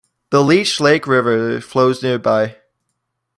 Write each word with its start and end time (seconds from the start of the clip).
The 0.31 0.41
Leech 0.41 0.79
Lake 0.79 1.05
River 1.05 1.61
flows 1.61 2.01
nearby. 2.01 2.55